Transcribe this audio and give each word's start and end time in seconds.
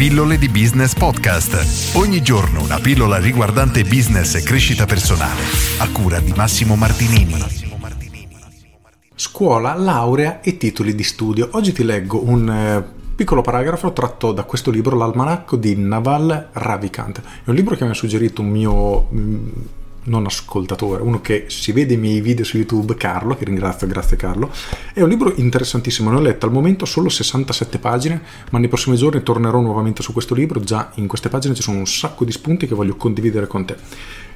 Pillole 0.00 0.38
di 0.38 0.48
Business 0.48 0.94
Podcast. 0.94 1.94
Ogni 1.94 2.22
giorno 2.22 2.62
una 2.62 2.78
pillola 2.78 3.18
riguardante 3.18 3.82
business 3.82 4.34
e 4.34 4.42
crescita 4.42 4.86
personale. 4.86 5.42
A 5.78 5.92
cura 5.92 6.20
di 6.20 6.32
Massimo 6.34 6.74
Martinini. 6.74 7.34
Scuola, 9.14 9.74
laurea 9.74 10.40
e 10.40 10.56
titoli 10.56 10.94
di 10.94 11.02
studio. 11.02 11.50
Oggi 11.52 11.72
ti 11.72 11.84
leggo 11.84 12.24
un... 12.24 12.48
Eh, 12.48 12.98
piccolo 13.14 13.42
paragrafo 13.42 13.92
tratto 13.92 14.32
da 14.32 14.44
questo 14.44 14.70
libro, 14.70 14.96
l'almanacco 14.96 15.56
di 15.56 15.76
Naval 15.76 16.48
Ravikant. 16.50 17.20
È 17.44 17.50
un 17.50 17.54
libro 17.54 17.76
che 17.76 17.84
mi 17.84 17.90
ha 17.90 17.94
suggerito 17.94 18.40
un 18.40 18.48
mio 18.48 19.06
mm, 19.12 19.48
non 20.04 20.26
ascoltatore, 20.26 21.02
uno 21.02 21.20
che 21.20 21.46
si 21.48 21.72
vede 21.72 21.94
i 21.94 21.96
miei 21.96 22.20
video 22.20 22.44
su 22.44 22.56
YouTube, 22.56 22.96
Carlo, 22.96 23.36
che 23.36 23.44
ringrazio, 23.44 23.86
grazie 23.86 24.16
Carlo. 24.16 24.50
È 24.92 25.02
un 25.02 25.08
libro 25.08 25.32
interessantissimo, 25.36 26.10
ne 26.10 26.16
ho 26.16 26.20
letto 26.20 26.46
al 26.46 26.52
momento 26.52 26.84
solo 26.84 27.08
67 27.08 27.78
pagine, 27.78 28.22
ma 28.50 28.58
nei 28.58 28.68
prossimi 28.68 28.96
giorni 28.96 29.22
tornerò 29.22 29.60
nuovamente 29.60 30.02
su 30.02 30.12
questo 30.12 30.34
libro, 30.34 30.60
già 30.60 30.90
in 30.94 31.06
queste 31.06 31.28
pagine 31.28 31.54
ci 31.54 31.62
sono 31.62 31.78
un 31.78 31.86
sacco 31.86 32.24
di 32.24 32.32
spunti 32.32 32.66
che 32.66 32.74
voglio 32.74 32.96
condividere 32.96 33.46
con 33.46 33.64
te. 33.64 33.76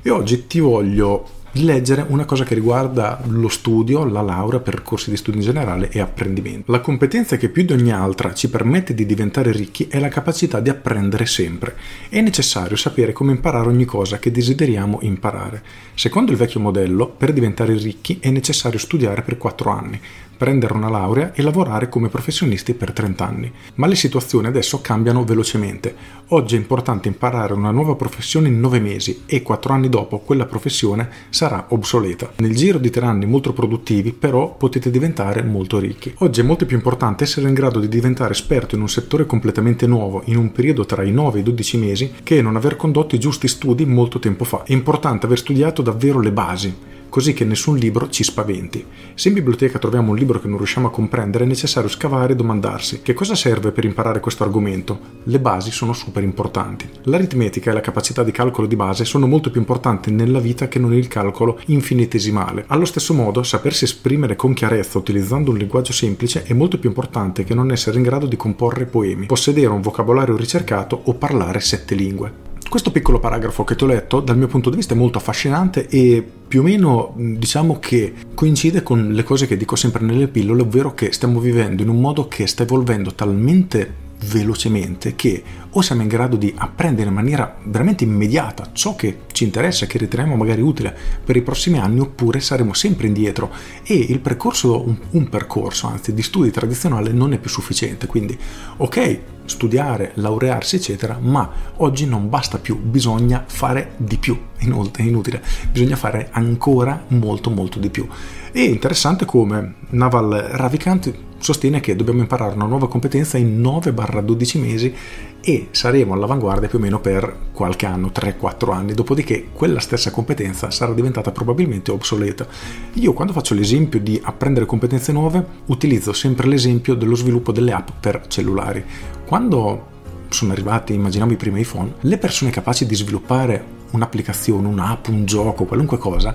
E 0.03 0.11
oggi 0.11 0.47
ti 0.47 0.61
voglio 0.61 1.43
di 1.55 1.65
leggere 1.65 2.05
una 2.09 2.25
cosa 2.25 2.43
che 2.43 2.57
riguarda 2.57 3.21
lo 3.29 3.47
studio, 3.47 4.05
la 4.05 4.23
laurea, 4.23 4.59
percorsi 4.59 5.11
di 5.11 5.17
studio 5.17 5.39
in 5.39 5.47
generale 5.47 5.89
e 5.89 6.01
apprendimento. 6.01 6.73
La 6.73 6.81
competenza 6.81 7.37
che 7.37 7.49
più 7.49 7.63
di 7.63 7.73
ogni 7.73 7.93
altra 7.93 8.35
ci 8.35 8.51
permette 8.51 8.93
di 8.93 9.07
diventare 9.07 9.53
ricchi 9.53 9.87
è 9.89 10.01
la 10.01 10.09
capacità 10.09 10.59
di 10.59 10.69
apprendere 10.69 11.27
sempre. 11.27 11.77
È 12.09 12.21
necessario 12.21 12.75
sapere 12.75 13.13
come 13.13 13.31
imparare 13.31 13.69
ogni 13.69 13.85
cosa 13.85 14.19
che 14.19 14.33
desideriamo 14.33 14.99
imparare. 15.03 15.63
Secondo 15.95 16.33
il 16.33 16.39
vecchio 16.39 16.59
modello, 16.59 17.07
per 17.07 17.33
diventare 17.33 17.75
ricchi 17.75 18.19
è 18.21 18.31
necessario 18.31 18.81
studiare 18.81 19.23
per 19.23 19.39
4 19.39 19.71
anni, 19.71 20.01
prendere 20.37 20.75
una 20.75 20.89
laurea 20.89 21.33
e 21.33 21.43
lavorare 21.43 21.89
come 21.89 22.09
professionisti 22.09 22.75
per 22.75 22.93
30 22.93 23.27
anni. 23.27 23.53
Ma 23.77 23.87
le 23.87 23.95
situazioni 23.95 24.47
adesso 24.47 24.81
cambiano 24.81 25.25
velocemente. 25.25 26.23
Oggi 26.29 26.57
è 26.57 26.59
importante 26.59 27.09
imparare 27.09 27.53
una 27.53 27.71
nuova 27.71 27.95
professione 27.95 28.49
in 28.49 28.61
9 28.61 28.81
mesi 28.81 29.23
e 29.27 29.43
4 29.43 29.73
anni 29.73 29.89
dopo 29.89 30.19
quella 30.19 30.47
professione 30.47 31.09
sarà 31.31 31.67
obsoleta. 31.69 32.33
Nel 32.37 32.55
giro 32.55 32.79
di 32.79 32.91
3 32.91 33.05
anni 33.05 33.27
molto 33.27 33.53
produttivi 33.53 34.13
però 34.13 34.55
potete 34.57 34.91
diventare 34.91 35.43
molto 35.43 35.79
ricchi. 35.79 36.15
Oggi 36.19 36.41
è 36.41 36.45
molto 36.45 36.67
più 36.67 36.77
importante 36.77 37.25
essere 37.25 37.49
in 37.49 37.55
grado 37.55 37.79
di 37.79 37.89
diventare 37.89 38.33
esperto 38.33 38.75
in 38.75 38.81
un 38.81 38.89
settore 38.89 39.27
completamente 39.27 39.87
nuovo 39.87 40.23
in 40.27 40.37
un 40.37 40.53
periodo 40.53 40.85
tra 40.85 41.03
i 41.03 41.13
9 41.13 41.39
e 41.39 41.41
i 41.41 41.45
12 41.45 41.77
mesi 41.77 42.13
che 42.23 42.43
non 42.43 42.57
aver 42.57 42.77
condotto 42.77 43.15
i 43.15 43.21
giusti 43.21 43.49
studi 43.49 43.85
molto 43.85 44.19
tempo 44.19 44.45
fa. 44.45 44.63
È 44.65 44.73
importante 44.73 45.27
aver 45.27 45.39
studiato 45.39 45.83
davvero 45.83 46.21
le 46.21 46.33
basi 46.33 46.93
così 47.15 47.33
che 47.33 47.45
nessun 47.45 47.77
libro 47.77 48.09
ci 48.09 48.25
spaventi. 48.25 48.85
Se 49.15 49.29
in 49.29 49.35
biblioteca 49.35 49.79
troviamo 49.79 50.11
un 50.11 50.17
libro 50.17 50.41
che 50.41 50.49
non 50.49 50.57
riusciamo 50.57 50.89
a 50.89 50.91
comprendere, 50.91 51.45
è 51.45 51.47
necessario 51.47 51.89
scavare 51.89 52.33
e 52.33 52.35
domandarsi 52.35 53.03
che 53.03 53.15
cosa 53.15 53.37
serve 53.37 53.71
per 53.71 53.85
imparare 53.85 54.19
questo 54.19 54.43
argomento. 54.43 54.99
Le 55.23 55.39
basi 55.39 55.71
sono 55.71 55.93
super 55.93 56.25
importanti. 56.25 56.91
L'aritmetica 57.03 57.71
e 57.71 57.75
la 57.75 57.81
capacità 57.81 58.25
di 58.25 58.33
calcolo 58.33 58.67
di 58.67 58.75
base 58.75 59.05
sono 59.05 59.29
molto 59.29 59.53
più 59.53 59.61
importanti 59.61 60.11
nella 60.11 60.41
vita 60.41 60.67
che 60.67 60.81
non 60.81 60.93
il 60.93 61.07
calcolo 61.07 61.61
infinitesimale. 61.67 62.65
Allo 62.67 62.85
stesso 62.85 63.15
modo, 63.15 63.45
sapersi 63.45 63.85
esprimere 63.85 64.35
con 64.35 64.53
chiarezza 64.53 64.99
utilizzando 64.99 65.53
un 65.53 65.59
linguaggio 65.59 65.93
semplice 65.93 66.43
è 66.43 66.53
molto 66.53 66.81
più 66.81 66.89
importante 66.89 67.45
che 67.45 67.55
non 67.55 67.71
essere 67.71 67.99
in 67.99 68.03
grado 68.03 68.27
di 68.27 68.35
comporre 68.35 68.87
poemi, 68.87 69.27
possedere 69.27 69.69
un 69.69 69.83
vocabolario 69.83 70.37
ricercato 70.37 71.01
o 71.05 71.15
parlare 71.15 71.61
sette 71.61 71.95
lingue. 71.95 72.54
Questo 72.75 72.91
piccolo 72.91 73.21
paragrafo 73.21 73.63
che 73.63 73.77
ti 73.77 73.85
ho 73.85 73.87
letto 73.87 74.19
dal 74.19 74.37
mio 74.37 74.49
punto 74.49 74.69
di 74.69 74.75
vista 74.75 74.95
è 74.95 74.97
molto 74.97 75.19
affascinante 75.19 75.87
e 75.87 76.29
più 76.49 76.59
o 76.59 76.65
meno 76.65 77.15
diciamo 77.15 77.79
che 77.79 78.13
coincide 78.35 78.83
con 78.83 79.13
le 79.13 79.23
cose 79.23 79.47
che 79.47 79.57
dico 79.57 79.77
sempre 79.77 80.05
nelle 80.05 80.27
pillole, 80.27 80.63
ovvero 80.63 80.93
che 80.93 81.13
stiamo 81.13 81.39
vivendo 81.39 81.83
in 81.83 81.89
un 81.89 82.01
modo 82.01 82.27
che 82.27 82.49
sta 82.49 82.65
evolvendo 82.65 83.15
talmente 83.15 83.95
velocemente 84.31 85.15
che 85.15 85.43
o 85.77 85.81
siamo 85.83 86.03
in 86.03 86.09
grado 86.09 86.37
di 86.37 86.53
apprendere 86.57 87.09
in 87.09 87.15
maniera 87.15 87.57
veramente 87.65 88.05
immediata 88.05 88.71
ciò 88.73 88.95
che 88.95 89.23
ci 89.33 89.45
interessa, 89.45 89.87
che 89.87 89.99
riteniamo 89.99 90.37
magari 90.37 90.61
utile 90.61 90.97
per 91.25 91.37
i 91.37 91.43
prossimi 91.43 91.79
anni, 91.79 92.01
oppure 92.01 92.41
saremo 92.41 92.73
sempre 92.75 93.09
indietro 93.09 93.51
e 93.83 93.95
il 93.95 94.21
percorso, 94.21 94.87
un, 94.87 94.97
un 95.11 95.29
percorso 95.29 95.89
anzi 95.89 96.15
di 96.15 96.23
studi 96.23 96.51
tradizionale 96.51 97.13
non 97.13 97.33
è 97.33 97.39
più 97.39 97.51
sufficiente. 97.51 98.07
Quindi, 98.07 98.39
ok, 98.77 99.21
studiare, 99.47 100.13
laurearsi, 100.15 100.77
eccetera, 100.77 101.19
ma 101.21 101.51
oggi 101.77 102.07
non 102.07 102.29
basta 102.29 102.59
più, 102.59 102.79
bisogna 102.79 103.45
fare 103.47 103.95
di 103.97 104.17
più. 104.17 104.39
Inoltre, 104.61 105.03
è 105.03 105.07
inutile, 105.07 105.43
bisogna 105.71 105.97
fare 105.97 106.29
ancora 106.31 107.05
molto, 107.09 107.51
molto 107.51 107.81
di 107.81 107.91
più. 107.91 108.07
E 108.53 108.63
interessante 108.63 109.25
come 109.25 109.75
Naval 109.91 110.31
Ravikant 110.53 111.13
sostiene 111.45 111.81
che 111.81 111.95
dobbiamo 111.95 112.21
imparare 112.21 112.55
una 112.55 112.65
nuova 112.65 112.89
competenza 112.89 113.37
in 113.37 113.61
9-12 113.61 114.59
mesi 114.59 114.95
e 115.43 115.69
saremo 115.73 116.15
all'avanguardia 116.15 116.71
più 116.71 116.79
o 116.79 116.81
meno 116.81 117.01
per 117.01 117.37
qualche 117.53 117.85
anno, 117.85 118.11
3-4 118.15 118.73
anni, 118.73 118.95
dopodiché 118.95 119.49
quella 119.53 119.79
stessa 119.79 120.11
competenza 120.11 120.71
sarà 120.71 120.95
diventata 120.95 121.33
probabilmente 121.33 121.91
obsoleta. 121.91 122.47
Io 122.95 123.13
quando 123.13 123.35
faccio 123.35 123.53
l'esempio 123.53 124.01
di 124.01 124.19
apprendere 124.25 124.65
competenze 124.65 125.13
nuove 125.13 125.45
utilizzo 125.67 126.15
sempre 126.15 126.49
l'esempio 126.49 126.95
dello 126.95 127.15
sviluppo 127.15 127.53
delle 127.53 127.73
app 127.73 127.89
per 128.01 128.27
cellulari. 128.27 128.83
Quando 129.27 129.89
sono 130.31 130.53
arrivati, 130.53 130.95
immaginiamo 130.95 131.33
i 131.33 131.37
primi 131.37 131.61
iPhone, 131.61 131.97
le 132.01 132.17
persone 132.17 132.53
capaci 132.53 132.87
di 132.87 132.95
sviluppare 132.95 133.63
un'applicazione, 133.91 134.67
un'app, 134.67 135.09
un 135.09 135.27
gioco, 135.27 135.67
qualunque 135.67 135.99
cosa, 135.99 136.35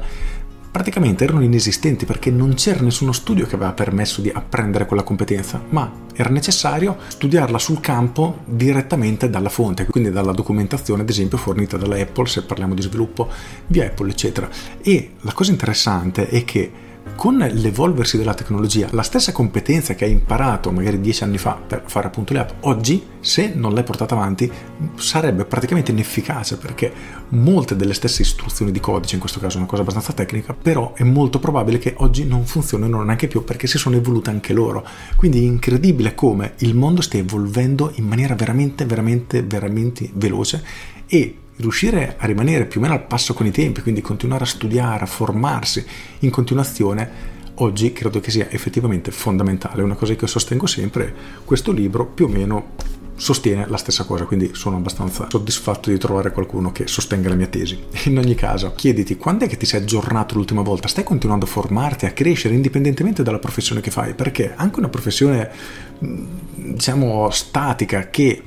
praticamente 0.72 1.24
erano 1.24 1.41
inesistenti 1.41 2.06
perché 2.06 2.31
non 2.31 2.53
c'era 2.53 2.81
nessuno 2.81 3.12
studio 3.12 3.46
che 3.46 3.56
aveva 3.56 3.74
permesso 3.74 4.22
di 4.22 4.30
apprendere 4.30 4.85
quella 4.85 5.03
competenza, 5.03 5.62
ma 5.69 5.91
era 6.13 6.30
necessario 6.30 6.97
studiarla 7.07 7.57
sul 7.57 7.80
campo 7.80 8.40
direttamente 8.46 9.29
dalla 9.29 9.50
fonte, 9.50 9.85
quindi 9.85 10.12
dalla 10.12 10.31
documentazione 10.31 11.02
ad 11.02 11.09
esempio 11.09 11.38
fornita 11.38 11.78
dalla 11.78 11.97
Apple 11.97 12.28
se 12.28 12.44
parliamo 12.44 12.74
di 12.74 12.81
sviluppo 12.81 13.29
di 13.66 13.81
Apple 13.81 14.09
eccetera. 14.09 14.50
E 14.81 15.13
la 15.22 15.34
cosa 15.34 15.52
interessante 15.52 16.28
è 16.28 16.44
che 16.44 16.88
con 17.19 17.35
l'evolversi 17.35 18.16
della 18.16 18.34
tecnologia, 18.34 18.88
la 18.91 19.02
stessa 19.02 19.34
competenza 19.34 19.94
che 19.94 20.06
hai 20.06 20.12
imparato 20.12 20.72
magari 20.72 21.02
dieci 21.02 21.25
anni 21.25 21.38
fa 21.38 21.56
per 21.56 21.84
fare 21.85 22.07
appunto 22.07 22.31
le 22.31 22.40
app, 22.40 22.50
oggi 22.62 23.06
se 23.19 23.52
non 23.53 23.74
l'hai 23.74 23.84
portata 23.84 24.16
avanti 24.16 24.49
sarebbe 24.96 25.43
praticamente 25.43 25.91
inefficace 25.91 26.55
perché 26.55 26.93
molte 27.32 27.76
delle 27.76 27.93
stesse 27.93 28.22
istruzioni 28.22 28.72
di 28.72 28.79
codice, 28.79 29.16
in 29.16 29.20
questo 29.20 29.41
caso 29.41 29.58
è 29.58 29.59
una 29.59 29.67
cosa 29.67 29.82
abbastanza 29.82 30.14
tecnica, 30.14 30.53
però 30.53 30.93
è 30.93 31.03
molto 31.03 31.40
probabile 31.40 31.78
che 31.78 31.93
oggi 31.97 32.23
non 32.23 32.46
funzionino 32.46 33.03
neanche 33.03 33.28
più 33.28 33.43
perché 33.43 33.67
si 33.67 33.78
sono 33.78 33.97
evolute 33.97 34.29
anche 34.29 34.53
loro. 34.53 34.88
Quindi 35.17 35.40
è 35.40 35.46
incredibile 35.46 36.16
come 36.16 36.53
il 36.59 36.73
mondo 36.73 37.02
stia 37.02 37.20
evolvendo 37.20 37.91
in 37.96 38.08
maniera 38.08 38.34
veramente, 38.34 38.85
veramente, 38.85 39.43
veramente 39.43 40.09
veloce 40.14 40.64
e 41.05 41.39
riuscire 41.59 42.16
a 42.17 42.26
rimanere 42.26 42.66
più 42.66 42.79
o 42.79 42.84
meno 42.84 42.96
al 42.96 43.06
passo 43.06 43.34
con 43.34 43.46
i 43.46 43.52
tempi, 43.52 43.82
quindi 43.82 44.02
continuare 44.02 44.44
a 44.44 44.47
studiare, 44.47 45.03
a 45.03 45.08
formarsi 45.08 45.85
in 46.20 46.29
continuazione, 46.29 47.38
oggi 47.56 47.91
credo 47.91 48.20
che 48.20 48.32
sia 48.32 48.50
effettivamente 48.50 49.11
fondamentale. 49.11 49.84
Una 49.84 49.96
cosa 49.96 50.16
che 50.16 50.28
sostengo 50.28 50.67
sempre, 50.67 51.14
questo 51.44 51.72
libro 51.72 52.06
più 52.06 52.26
o 52.26 52.29
meno 52.29 52.97
sostiene 53.16 53.67
la 53.67 53.76
stessa 53.76 54.06
cosa, 54.06 54.23
quindi 54.23 54.52
sono 54.53 54.78
abbastanza 54.78 55.28
soddisfatto 55.29 55.90
di 55.90 55.97
trovare 55.97 56.32
qualcuno 56.32 56.72
che 56.72 56.88
sostenga 56.88 57.28
la 57.28 57.35
mia 57.35 57.47
tesi. 57.47 57.78
In 58.05 58.17
ogni 58.17 58.35
caso, 58.35 58.72
chiediti 58.73 59.17
quando 59.17 59.44
è 59.44 59.50
che 59.50 59.58
ti 59.58 59.66
sei 59.66 59.82
aggiornato 59.82 60.35
l'ultima 60.35 60.62
volta? 60.62 60.88
Stai 60.88 61.03
continuando 61.03 61.46
a 61.46 61.50
formarti, 61.50 62.05
a 62.05 62.12
crescere 62.12 62.53
indipendentemente 62.53 63.22
dalla 63.22 63.40
professione 63.40 63.82
che 63.82 63.91
fai? 63.91 64.14
Perché 64.14 64.53
anche 64.55 64.79
una 64.79 64.88
professione, 64.88 65.52
diciamo, 66.00 67.29
statica 67.29 68.09
che 68.09 68.44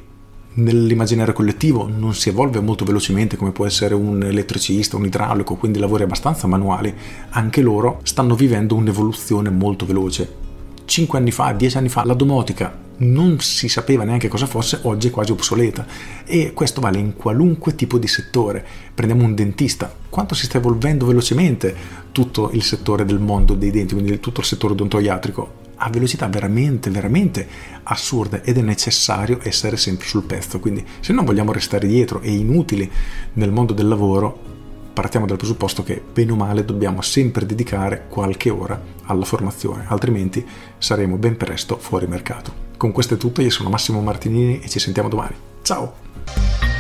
nell'immaginario 0.54 1.32
collettivo 1.32 1.88
non 1.88 2.14
si 2.14 2.28
evolve 2.28 2.60
molto 2.60 2.84
velocemente 2.84 3.36
come 3.36 3.52
può 3.52 3.66
essere 3.66 3.94
un 3.94 4.22
elettricista, 4.22 4.96
un 4.96 5.06
idraulico, 5.06 5.54
quindi 5.56 5.78
lavori 5.78 6.02
abbastanza 6.02 6.46
manuali, 6.46 6.94
anche 7.30 7.60
loro 7.60 8.00
stanno 8.02 8.34
vivendo 8.34 8.74
un'evoluzione 8.74 9.50
molto 9.50 9.86
veloce. 9.86 10.40
5 10.84 11.18
anni 11.18 11.30
fa, 11.30 11.52
10 11.52 11.76
anni 11.78 11.88
fa, 11.88 12.04
la 12.04 12.14
domotica 12.14 12.80
non 12.98 13.40
si 13.40 13.68
sapeva 13.68 14.04
neanche 14.04 14.28
cosa 14.28 14.46
fosse, 14.46 14.80
oggi 14.82 15.08
è 15.08 15.10
quasi 15.10 15.32
obsoleta 15.32 15.86
e 16.24 16.52
questo 16.52 16.80
vale 16.80 16.98
in 16.98 17.16
qualunque 17.16 17.74
tipo 17.74 17.98
di 17.98 18.06
settore. 18.06 18.64
Prendiamo 18.94 19.24
un 19.24 19.34
dentista, 19.34 19.92
quanto 20.08 20.34
si 20.34 20.44
sta 20.44 20.58
evolvendo 20.58 21.06
velocemente 21.06 21.74
tutto 22.12 22.50
il 22.52 22.62
settore 22.62 23.04
del 23.04 23.18
mondo 23.18 23.54
dei 23.54 23.70
denti, 23.70 23.94
quindi 23.94 24.20
tutto 24.20 24.40
il 24.40 24.46
settore 24.46 24.74
odontoiatrico 24.74 25.61
a 25.82 25.90
velocità 25.90 26.26
veramente, 26.28 26.90
veramente 26.90 27.46
assurde 27.84 28.42
ed 28.44 28.58
è 28.58 28.62
necessario 28.62 29.40
essere 29.42 29.76
sempre 29.76 30.06
sul 30.06 30.22
pezzo. 30.24 30.60
Quindi 30.60 30.84
se 31.00 31.12
non 31.12 31.24
vogliamo 31.24 31.52
restare 31.52 31.86
dietro 31.86 32.20
e 32.20 32.32
inutili 32.32 32.90
nel 33.34 33.50
mondo 33.50 33.72
del 33.72 33.88
lavoro, 33.88 34.50
partiamo 34.92 35.26
dal 35.26 35.38
presupposto 35.38 35.82
che 35.82 36.02
bene 36.12 36.32
o 36.32 36.36
male 36.36 36.64
dobbiamo 36.64 37.00
sempre 37.02 37.46
dedicare 37.46 38.06
qualche 38.08 38.50
ora 38.50 38.80
alla 39.04 39.24
formazione, 39.24 39.84
altrimenti 39.88 40.44
saremo 40.78 41.16
ben 41.16 41.36
presto 41.36 41.78
fuori 41.78 42.06
mercato. 42.06 42.70
Con 42.76 42.92
questo 42.92 43.14
è 43.14 43.16
tutto, 43.16 43.42
io 43.42 43.50
sono 43.50 43.68
Massimo 43.68 44.00
Martinini 44.00 44.60
e 44.60 44.68
ci 44.68 44.78
sentiamo 44.78 45.08
domani. 45.08 45.34
Ciao! 45.62 46.71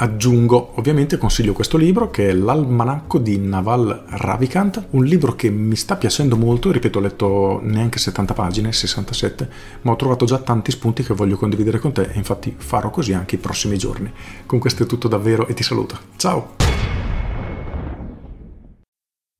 Aggiungo, 0.00 0.74
ovviamente 0.76 1.18
consiglio 1.18 1.52
questo 1.52 1.76
libro 1.76 2.08
che 2.08 2.28
è 2.28 2.32
L'Almanacco 2.32 3.18
di 3.18 3.36
Naval 3.36 4.04
Ravikant, 4.06 4.86
un 4.90 5.04
libro 5.04 5.34
che 5.34 5.50
mi 5.50 5.74
sta 5.74 5.96
piacendo 5.96 6.36
molto, 6.36 6.70
ripeto 6.70 6.98
ho 6.98 7.02
letto 7.02 7.60
neanche 7.64 7.98
70 7.98 8.32
pagine, 8.32 8.72
67, 8.72 9.48
ma 9.82 9.90
ho 9.90 9.96
trovato 9.96 10.24
già 10.24 10.38
tanti 10.38 10.70
spunti 10.70 11.02
che 11.02 11.14
voglio 11.14 11.36
condividere 11.36 11.80
con 11.80 11.90
te 11.90 12.02
e 12.12 12.16
infatti 12.16 12.54
farò 12.56 12.90
così 12.90 13.12
anche 13.12 13.34
i 13.34 13.38
prossimi 13.38 13.76
giorni. 13.76 14.12
Con 14.46 14.60
questo 14.60 14.84
è 14.84 14.86
tutto 14.86 15.08
davvero 15.08 15.48
e 15.48 15.54
ti 15.54 15.64
saluto. 15.64 15.98
Ciao! 16.16 16.67